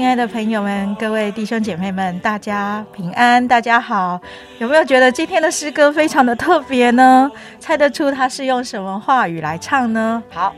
[0.00, 4.18] 亲爱的朋友们，各位弟兄姐妹们，大家平安，大家好。
[4.58, 7.30] 有没有觉得今天的诗歌非常的特别呢？
[7.58, 10.22] 猜得出他是用什么话语来唱呢？
[10.30, 10.54] 好，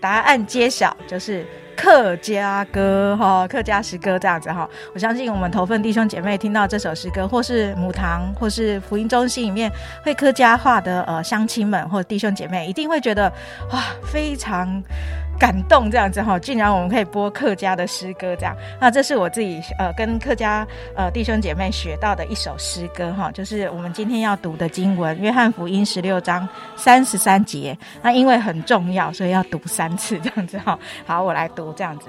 [0.00, 1.44] 答案揭晓，就是
[1.76, 4.70] 客家歌哈，客家诗歌这样子哈。
[4.94, 9.68] 我相信我们头份弟兄姐妹听到这首诗歌，或是母堂，或是福音中心里面
[10.04, 13.28] 会客家话的呃乡亲们或弟兄姐妹，一定会觉得
[13.72, 14.80] 哇，非常。
[15.38, 27.76] 感动这样子哈，竟然我们可以播客家的诗歌这样，那这是我自己呃跟客家呃弟兄姐妹学到的一首诗歌哈，就是我们今天要读的经文《约翰福音》十六章三十三节。
[28.02, 30.78] 那因为很重要，所以要读三次这样子哈。
[31.06, 32.06] 好，我来读这样子。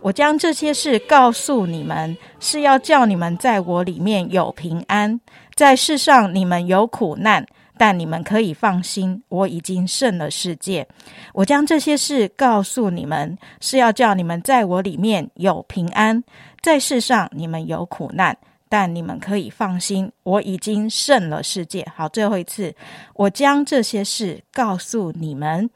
[0.00, 5.20] 我将这些事告诉你们，是要叫你们在我里面有平安，
[5.54, 7.44] 在世上你们有苦难。
[7.78, 10.86] 但你们可以放心，我已经胜了世界。
[11.32, 16.22] 我将这些事告诉你们，是要叫你们在我里面有平安。
[16.60, 18.36] 在世上你们有苦难，
[18.68, 21.86] 但你们可以放心，我已经胜了世界。
[21.94, 22.74] 好，最后一次，
[23.14, 25.70] 我将这些事告诉你们，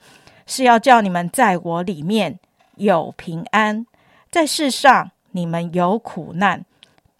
[0.46, 2.38] 是要叫你们在我里面
[2.74, 3.86] 有平安。
[4.30, 6.64] 在世上你们有苦难，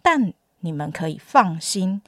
[0.01, 2.01] 但你们可以放心。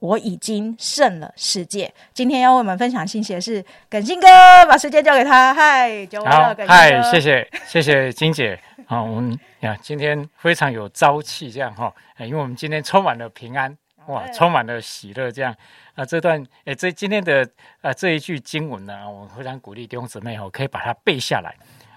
[0.00, 1.92] 我已经胜了世界。
[2.12, 4.26] 今天要为我们分享信息的是耿新哥，
[4.66, 5.54] 把时间交给他。
[5.54, 8.58] 嗨，好，嗨，谢谢，谢谢金姐。
[8.86, 15.54] 好，我们呀，今天非常有朝气，这样哈，因为我们今天充满了平安，哇，充满了喜乐，这样
[15.94, 17.48] 啊，这段诶，这今天的
[17.82, 21.54] 啊这一句经文呢，我非常鼓励弟兄姊妹哦，可以把它背下来。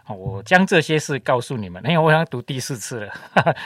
[0.10, 3.14] 我将这些事告诉你们，因为我想读第四次了，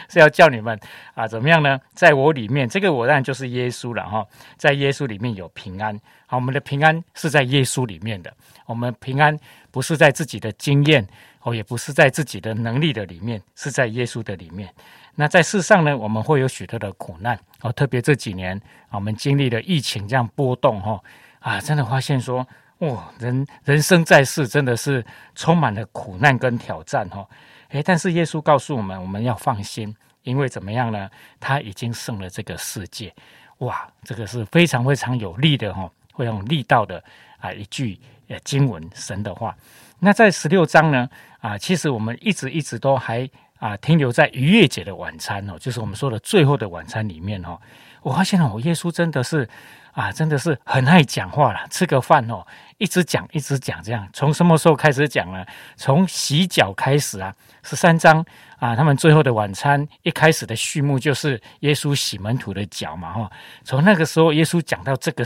[0.08, 0.80] 是要叫你们
[1.16, 1.80] 啊，怎么样呢？
[1.94, 4.24] 在我里面，这个我当然就是耶稣了哈，
[4.56, 6.00] 在耶稣里面有平安。
[6.28, 8.32] 好，我们的平安是在耶稣里面的，
[8.68, 9.36] 我们平安
[9.72, 11.08] 不是在自己的经验
[11.42, 14.70] 哦，也不是在自己的能力的里面，是在耶稣的里面。
[15.16, 18.62] 那在世上呢，我们会有许多的苦难哦，特别这几年
[18.92, 21.02] 我们经历了疫情这样波动哈
[21.40, 22.48] 啊，真的发现说。
[22.80, 27.28] 哇，人人生在世真的是充满了苦难跟挑战哈，
[27.70, 31.10] 诶，但是耶稣告诉我们，我们要放心，因为怎么样呢？
[31.40, 33.12] 他已经胜了这个世界。
[33.60, 37.04] 哇，这个是非常非常有力的哈，非常力道的
[37.40, 39.58] 啊一句呃经文神的话。
[39.98, 41.10] 那在十六章呢
[41.40, 43.28] 啊，其实我们一直一直都还
[43.58, 47.60] 啊停留在逾越节的晚餐哦，就是我们说的最后的晚餐里面哦。
[48.04, 49.50] 我发现哦，耶稣真的是。
[49.98, 51.68] 啊，真的是很爱讲话了。
[51.72, 52.46] 吃个饭哦，
[52.78, 55.44] 一直讲，一直讲，这样从什么时候开始讲呢？
[55.76, 58.24] 从洗脚开始啊，十三章
[58.60, 63.32] 啊，他们最后的晚餐一开始的序幕就是耶稣洗门徒的脚嘛，哈。
[63.64, 65.26] 从那个时候，耶稣讲到这个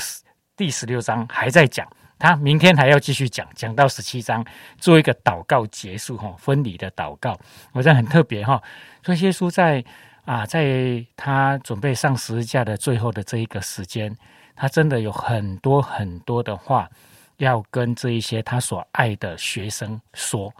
[0.56, 1.86] 第十六章还在讲，
[2.18, 4.42] 他明天还要继续讲，讲到十七章
[4.78, 7.38] 做一个祷告结束哈，分离的祷告，
[7.74, 8.64] 我觉得很特别哈。
[9.04, 9.84] 所以耶稣在
[10.24, 14.16] 啊，在他准备上十字架的最后的这一个时间。
[14.62, 16.88] 他真的有很多很多的话
[17.38, 20.54] 要跟这一些他所爱的学生说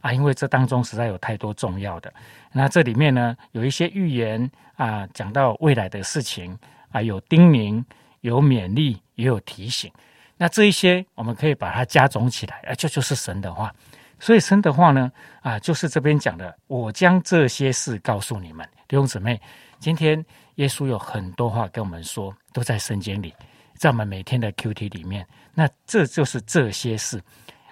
[0.00, 2.12] 啊，因为这当中实在有太多重要的。
[2.50, 6.58] 那这里面呢，有一些预言啊，讲到未来的事情
[6.90, 7.84] 啊，有叮咛，
[8.22, 9.88] 有勉励，也有提醒。
[10.36, 13.72] 那这一些我们可以把它加总起来，啊，这就是神的话。
[14.18, 15.12] 所以神的话呢，
[15.42, 19.40] 啊，就是这边讲的，我将这些事告诉你们，弟兄姊妹，
[19.78, 20.26] 今天。
[20.56, 23.34] 耶稣有很多话跟我们说，都在圣经里，
[23.76, 25.26] 在我们每天的 Q T 里面。
[25.54, 27.20] 那这就是这些事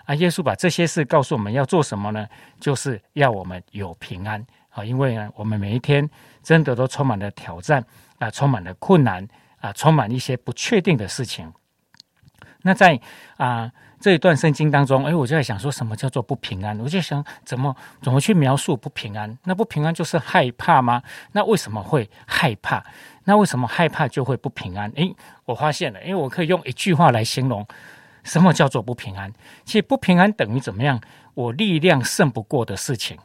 [0.04, 0.14] 啊！
[0.16, 2.26] 耶稣把这些事告诉我们要做什么呢？
[2.60, 4.84] 就是要我们有平安啊！
[4.84, 6.08] 因为呢，我们每一天
[6.42, 7.84] 真的都充满了挑战
[8.18, 9.26] 啊，充满了困难
[9.60, 11.52] 啊，充满一些不确定的事情。
[12.62, 13.00] 那在
[13.36, 13.70] 啊。
[14.02, 16.76] 这一段圣经当中，哎，我就在想说什么叫做不平安？
[16.80, 19.38] 我就想怎么怎么去描述不平安？
[19.44, 21.00] 那不平安就是害怕吗？
[21.30, 22.82] 那为什么会害怕？
[23.22, 24.90] 那为什么害怕就会不平安？
[24.96, 25.14] 诶，
[25.44, 27.64] 我发现了，因为我可以用一句话来形容
[28.24, 29.32] 什么叫做不平安。
[29.64, 31.00] 其实不平安等于怎么样？
[31.34, 33.16] 我力量胜不过的事情。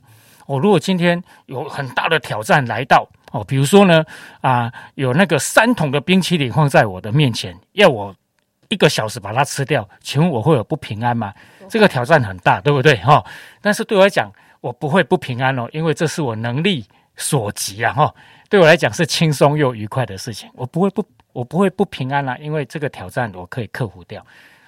[0.45, 4.05] 我如果今天有很大的挑战来到哦，比如说呢
[4.41, 8.13] 啊，有那个三桶的冰淇淋放在我的面前，要我。
[8.69, 11.33] 一个小时把它吃掉，请问我会有不平安吗？
[11.69, 12.95] 这个挑战很大，对不对？
[12.97, 13.23] 哈，
[13.61, 14.31] 但是对我来讲，
[14.61, 16.85] 我不会不平安哦，因为这是我能力
[17.15, 17.93] 所及啊！
[17.93, 18.15] 哈，
[18.49, 24.25] 对我来讲是轻松又愉快的事情，我不会不，我不会不平安啦，因为这个挑战我可以克服掉。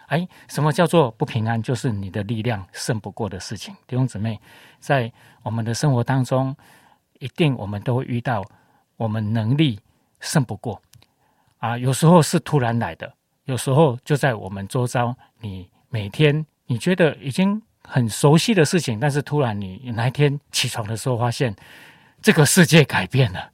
[0.07, 1.61] 哎，什么叫做不平安？
[1.61, 3.75] 就是你的力量胜不过的事情。
[3.85, 4.39] 弟兄姊妹，
[4.79, 5.11] 在
[5.43, 6.55] 我们的生活当中，
[7.19, 8.43] 一定我们都会遇到
[8.97, 9.79] 我们能力
[10.19, 10.81] 胜不过
[11.59, 11.77] 啊。
[11.77, 13.13] 有时候是突然来的，
[13.49, 15.15] 有时候就在我们周遭。
[15.41, 21.55] 你每天你觉得已经很熟悉的事情，但是突然你哪一天起床的时候，发现
[22.21, 23.49] 这个世界改变了，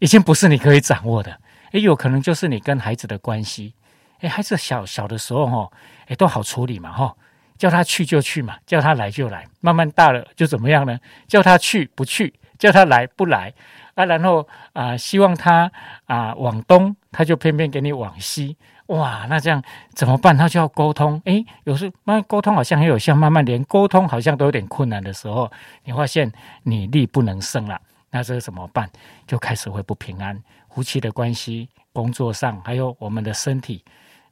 [0.00, 1.40] 已经不是你可以掌握的。
[1.70, 3.74] 也有可能就是你跟孩子的关系。
[4.20, 5.70] 哎，孩子小小的时候哈，
[6.08, 7.16] 哎都好处理嘛哈，
[7.56, 9.46] 叫他去就去嘛，叫他来就来。
[9.62, 10.98] 慢慢大了就怎么样呢？
[11.26, 13.54] 叫他去不去，叫他来不来
[13.94, 14.04] 啊？
[14.04, 15.70] 然后啊，希望他
[16.06, 18.56] 啊往东，他就偏偏给你往西。
[18.86, 19.62] 哇，那这样
[19.94, 20.36] 怎么办？
[20.36, 21.20] 他就要沟通。
[21.24, 25.50] 哎，有时慢慢沟通好像很有效，慢慢连沟通好像都有点困难的时候，
[25.84, 26.30] 你发现
[26.64, 27.80] 你力不能胜了，
[28.10, 28.90] 那这个怎么办？
[29.26, 30.38] 就开始会不平安，
[30.68, 33.82] 夫妻的关系、工作上，还有我们的身体。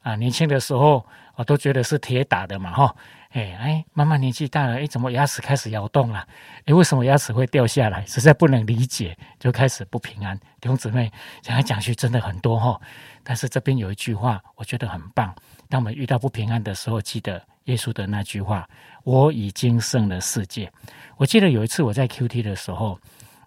[0.03, 1.05] 啊，年轻的时候
[1.35, 2.95] 我都觉得是铁打的嘛，哈，
[3.31, 6.27] 哎哎，妈妈年纪大了，哎，怎么牙齿开始摇动了？
[6.65, 8.05] 哎，为什么牙齿会掉下来？
[8.05, 10.37] 实在不能理解，就开始不平安。
[10.59, 11.09] 弟兄姊妹
[11.41, 12.79] 讲来讲去真的很多哈，
[13.23, 15.33] 但是这边有一句话，我觉得很棒。
[15.69, 18.67] 当我们遇到不平安的时候，记得耶稣的那句话
[19.05, 20.69] ：“我已经胜了世界。”
[21.15, 22.99] 我记得有一次我在 Q T 的时候，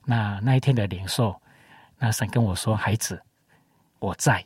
[0.06, 1.38] 那那一天的领受，
[1.98, 3.22] 那神跟我说：“孩子，
[3.98, 4.42] 我在，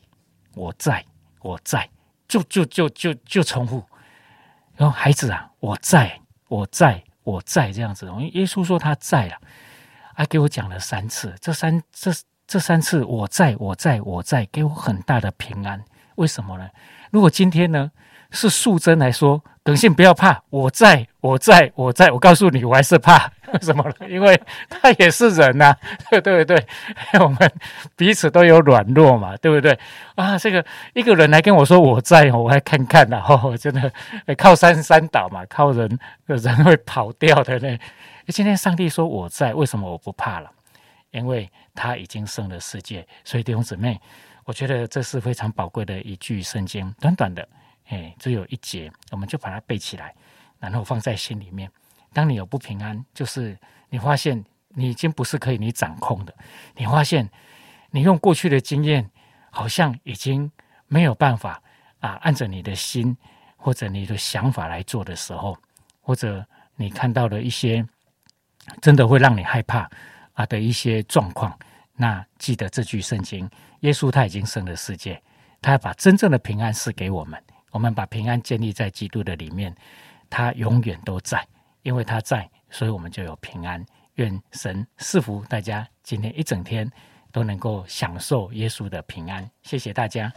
[0.54, 1.04] 我在，
[1.42, 1.88] 我在。”
[2.26, 3.82] 就就就就就重复，
[4.78, 9.38] 然后孩子啊，我在我在我在这样子，因为耶稣说他在啊，
[10.14, 12.10] 还给我讲了三次，这三这
[12.46, 15.84] 这三次我在我在我在，给我很大的平安。
[16.14, 16.70] 为什么呢？
[17.10, 17.90] 如果今天呢？
[18.30, 22.10] 是素贞来说，耿信不要怕，我在，我在，我在。
[22.10, 23.30] 我告诉你，我还是怕，
[23.60, 24.08] 什么呢？
[24.08, 25.76] 因为他也是人呐，
[26.10, 26.56] 对对对，
[27.20, 27.36] 我们
[27.94, 29.78] 彼此都有软弱嘛，对不对？
[30.14, 33.92] 啊，这个一个人来跟我说我在，我还看看呢，哦，真的
[34.38, 37.78] 靠山山倒嘛，靠人人会跑掉的呢。
[38.28, 40.50] 今天上帝说我在，为什么我不怕了？
[41.10, 43.06] 因为他已经胜了世界。
[43.22, 44.00] 所以弟兄姊妹，
[44.46, 47.46] 我觉得这是非常宝贵的一句圣经，短短的。
[47.88, 50.14] 哎，只有一节，我们就把它背起来，
[50.58, 51.70] 然后放在心里面。
[52.12, 53.58] 当你有不平安，就是
[53.90, 56.34] 你发现你已经不是可以你掌控的，
[56.76, 57.28] 你发现
[57.90, 59.10] 你用过去的经验，
[59.50, 60.50] 好像已经
[60.86, 61.62] 没有办法
[62.00, 63.16] 啊，按着你的心
[63.56, 65.56] 或者你的想法来做的时候，
[66.00, 66.44] 或者
[66.76, 67.86] 你看到了一些
[68.80, 69.90] 真的会让你害怕
[70.32, 71.58] 啊的一些状况，
[71.94, 73.48] 那记得这句圣经：
[73.80, 75.22] 耶稣他已经胜了世界，
[75.60, 77.42] 他要把真正的平安赐给我们。
[77.70, 79.74] 我们把平安建立在基督的里面，
[80.30, 81.46] 他永远都在，
[81.82, 83.84] 因为他在，所以我们就有平安。
[84.14, 86.90] 愿神赐福大家，今天一整天
[87.30, 89.48] 都能够享受耶稣的平安。
[89.62, 90.32] 谢谢大家。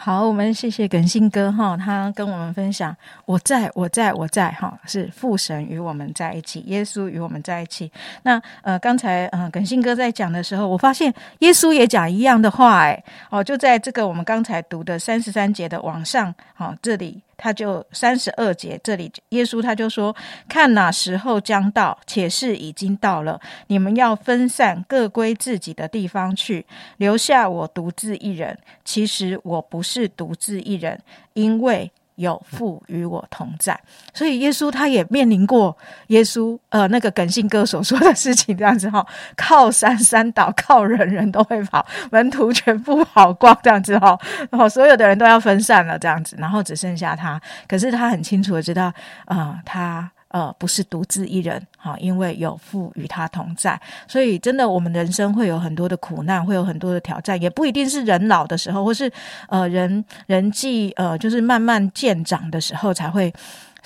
[0.00, 7.90] 好，我们谢谢耿信哥哈，他跟我们分享，我在我在我在哈，是父神与我们在一起，耶稣与我们在一起。
[8.22, 17.20] 那呃，刚才呃耿信哥在讲的时候，我发现耶稣也讲一样的话，哎，哦，就在这个我们刚才读的三十三节的往上，好，这里。
[17.38, 20.14] 他就三十二节，这里耶稣他就说
[20.46, 23.40] ：“看哪时候将到，且是已经到了。
[23.68, 26.66] 你们要分散，各归自己的地方去，
[26.98, 28.58] 留下我独自一人。
[28.84, 31.00] 其实我不是独自一人，
[31.32, 33.78] 因为。”有父与我同在，
[34.12, 35.76] 所以耶稣他也面临过
[36.08, 39.06] 耶稣呃那个耿信哥所说的事情，这样子哈，
[39.36, 44.18] 靠山山倒，靠人人都会跑，门徒全部跑光这样子哈，
[44.50, 48.92] 然后所有的人都要分散了这样子，然后只剩下他，可是他很清楚的知道
[49.26, 50.10] 啊他。
[50.28, 59.10] 呃，不是独自一人，哈，因为有父与他同在，所以真的，我们人生会有很多的苦难，会有很多的挑战，也不一定是人老的时候，或是
[59.48, 63.32] 呃人人际呃就是慢慢渐长的时候才会。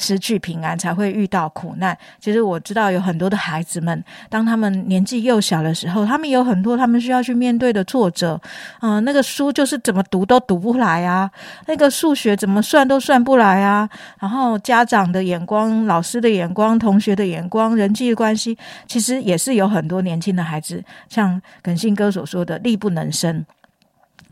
[0.02, 1.96] 失去平安才会遇到苦难。
[2.18, 8.40] 其实我知道有很多的孩子们，当他们年纪幼小的时候，他们有很多他们需要去面对的挫折。
[8.80, 11.30] 嗯，那个书就是怎么读都读不来啊，
[11.66, 13.88] 那个数学怎么算都算不来啊。
[14.18, 23.46] 然后家长的眼光、老师的眼光、同学的眼光、人际关系，其实也是有很多年轻的孩子，像耿信哥所说的，力不能生。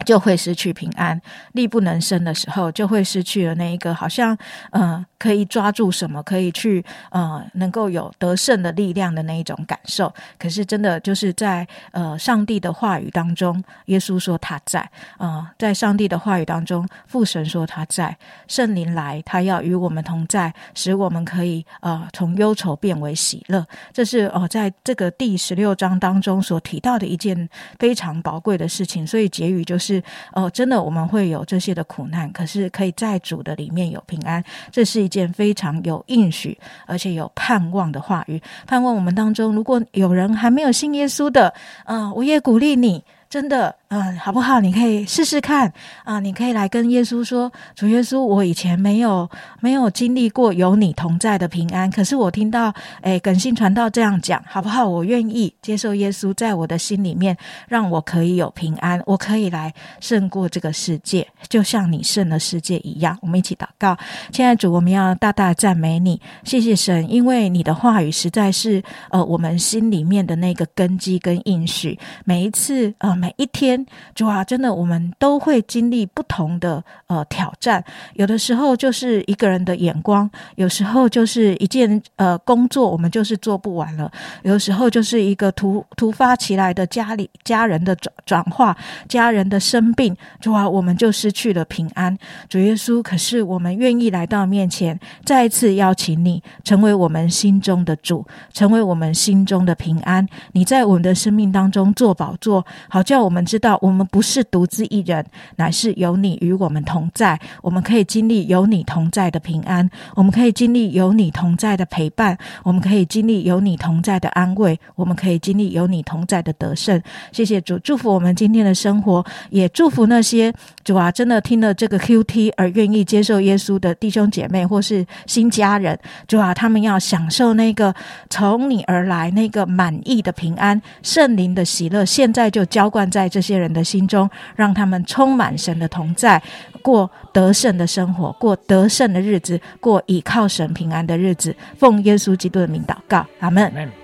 [0.05, 1.21] 就会失去平安，
[1.53, 4.37] 力不能生的时候，就会失去了那一个好像
[4.71, 10.13] 呃可以抓住什么，可以去呃能够有得胜的力量的那一种感受。
[10.39, 14.81] 可是真的就是在呃上帝的话语当中，耶稣说他在
[15.19, 18.17] 啊，在上帝的话语当中，父神说他在，
[18.49, 23.67] 圣灵来，他要与我们同在，使我们可以呃从忧愁变为喜乐。
[23.93, 29.07] 这是哦在这个第十六章当中所提到的一件非常宝贵的事情。
[29.07, 29.90] 所以结语就是。
[29.95, 36.57] 是哦，真的我们会有这些的苦难，可是可以在主的里面有平安，这是一件非常有应许
[36.87, 38.41] 而且有盼望的话语。
[38.67, 41.53] 盼望我们当中，如果有人还没有信耶稣的，
[41.87, 43.03] 嗯，我也鼓励你。
[43.31, 44.59] 真的，嗯，好不好？
[44.59, 45.73] 你可以试试看
[46.03, 46.19] 啊！
[46.19, 54.85] 你可以来跟耶稣说：“主耶稣，我以前没有没有经历过有你同在的平安，可是我听到，诶，耿信传道这样讲，好不好？
[54.85, 57.37] 我愿意接受耶稣在我的心里面，
[57.69, 63.17] 让我可以有平安，我可以来胜过这个世界，就像你胜了世界一样。
[63.23, 63.97] 我们一起祷告，
[64.33, 73.20] 亲爱的主，我们要大大赞美你，谢谢神，因为你的话语实在是呃我们心里面的那个根基跟应许，每一次啊。
[73.21, 73.85] 每一天，
[74.15, 77.85] 主啊，真的，我们都会经历不同的呃挑战。
[78.15, 84.11] 有的时候就是一个人的眼光，有时候就是一件呃工作，我们就是做不完了。
[84.43, 88.75] 有时候就是一个突突发起来的家里家人的转转化，
[89.07, 92.17] 家人的生病，主啊，我们就失去了平安。
[92.49, 100.27] 主耶稣，可是我们愿意来到面前，再一次邀请你成为我们心中的主，成为我们心中的平安。
[100.53, 103.05] 你在我们的生命当中做宝座，好。
[103.11, 105.27] 叫我们知道，我们不是独自一人，
[105.57, 107.37] 乃是有你与我们同在。
[107.61, 117.03] 我们可以经历有你同在的平安，我们可以经历有你同在的陪伴，我们可以经历有你同在的安慰，我们可以经历有你同在的得胜。
[117.33, 125.99] 谢谢主，祝福我们今天的生活，也祝福那些主啊，真的听了这个 Q T 而愿意接受耶稣的弟兄姐妹或是新家人。
[126.29, 127.93] 主啊，他们要享受那个
[128.29, 132.05] 从你而来那个满意的平安、圣灵的喜乐。
[132.05, 133.11] 现在就浇灌灌。
[133.11, 136.41] 在这些人的心中，让他们充满神的同在，
[136.81, 141.55] 过得胜的生活，过得胜的日子，过倚靠神平安的日子。
[141.77, 144.00] 奉耶稣基督的名祷告，阿门。